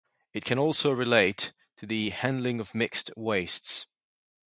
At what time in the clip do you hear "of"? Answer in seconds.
2.59-2.73